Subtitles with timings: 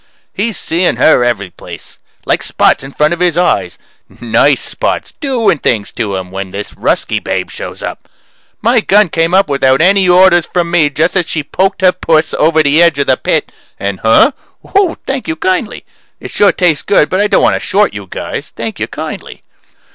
[0.33, 3.77] He's seeing her every place like spots in front of his eyes
[4.09, 8.09] nice spots doing things to him, when this Ruskie babe shows up.
[8.63, 12.33] My gun came up without any orders from me just as she poked her puss
[12.33, 14.31] over the edge of the pit, and huh?
[14.73, 15.85] Oh, thank you kindly.
[16.19, 18.49] It sure tastes good but I don't want to short you guys.
[18.49, 19.43] Thank you kindly.